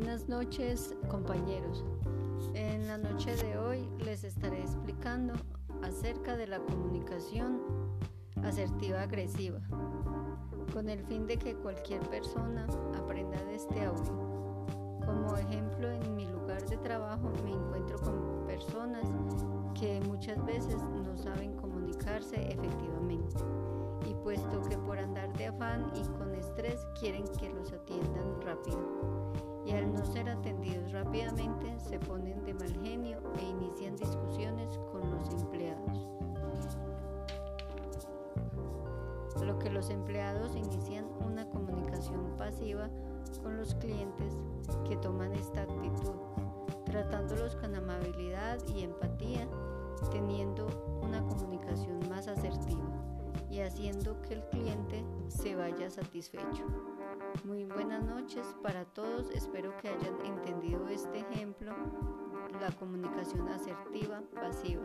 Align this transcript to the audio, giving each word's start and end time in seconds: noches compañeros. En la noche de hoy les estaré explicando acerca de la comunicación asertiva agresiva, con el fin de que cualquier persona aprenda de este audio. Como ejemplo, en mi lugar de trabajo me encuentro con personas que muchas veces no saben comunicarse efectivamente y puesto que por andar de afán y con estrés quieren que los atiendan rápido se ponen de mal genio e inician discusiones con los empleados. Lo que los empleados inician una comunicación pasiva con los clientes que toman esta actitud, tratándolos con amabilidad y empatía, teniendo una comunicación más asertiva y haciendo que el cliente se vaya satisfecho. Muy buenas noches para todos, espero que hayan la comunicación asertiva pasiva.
noches 0.00 0.94
compañeros. 1.08 1.82
En 2.52 2.86
la 2.86 2.98
noche 2.98 3.34
de 3.36 3.56
hoy 3.56 3.88
les 4.04 4.24
estaré 4.24 4.60
explicando 4.60 5.32
acerca 5.82 6.36
de 6.36 6.46
la 6.46 6.58
comunicación 6.58 7.62
asertiva 8.44 9.02
agresiva, 9.02 9.58
con 10.74 10.90
el 10.90 11.02
fin 11.04 11.26
de 11.26 11.38
que 11.38 11.54
cualquier 11.54 12.00
persona 12.10 12.66
aprenda 12.94 13.42
de 13.44 13.54
este 13.54 13.86
audio. 13.86 14.12
Como 15.06 15.34
ejemplo, 15.34 15.90
en 15.90 16.14
mi 16.14 16.26
lugar 16.26 16.62
de 16.68 16.76
trabajo 16.76 17.32
me 17.42 17.52
encuentro 17.52 17.98
con 18.00 18.44
personas 18.46 19.08
que 19.80 19.98
muchas 20.02 20.44
veces 20.44 20.76
no 20.82 21.16
saben 21.16 21.56
comunicarse 21.56 22.36
efectivamente 22.52 23.42
y 24.06 24.12
puesto 24.22 24.60
que 24.68 24.76
por 24.76 24.98
andar 24.98 25.32
de 25.38 25.46
afán 25.46 25.90
y 25.94 26.06
con 26.18 26.34
estrés 26.34 26.86
quieren 27.00 27.24
que 27.38 27.48
los 27.48 27.72
atiendan 27.72 28.42
rápido 28.42 28.95
se 31.88 31.98
ponen 32.00 32.44
de 32.44 32.54
mal 32.54 32.72
genio 32.82 33.18
e 33.38 33.44
inician 33.44 33.96
discusiones 33.96 34.78
con 34.90 35.08
los 35.10 35.30
empleados. 35.30 36.08
Lo 39.42 39.58
que 39.58 39.70
los 39.70 39.90
empleados 39.90 40.56
inician 40.56 41.06
una 41.24 41.48
comunicación 41.48 42.34
pasiva 42.36 42.90
con 43.42 43.56
los 43.56 43.74
clientes 43.76 44.34
que 44.88 44.96
toman 44.96 45.32
esta 45.34 45.62
actitud, 45.62 46.14
tratándolos 46.84 47.54
con 47.56 47.74
amabilidad 47.76 48.58
y 48.66 48.82
empatía, 48.82 49.46
teniendo 50.10 50.66
una 51.02 51.22
comunicación 51.22 52.00
más 52.08 52.26
asertiva 52.26 52.84
y 53.50 53.60
haciendo 53.60 54.20
que 54.22 54.34
el 54.34 54.44
cliente 54.48 55.04
se 55.28 55.54
vaya 55.54 55.88
satisfecho. 55.90 56.64
Muy 57.44 57.64
buenas 57.64 58.04
noches 58.04 58.46
para 58.62 58.84
todos, 58.84 59.30
espero 59.30 59.76
que 59.78 59.88
hayan 59.88 60.16
la 62.66 62.72
comunicación 62.72 63.48
asertiva 63.48 64.20
pasiva. 64.34 64.82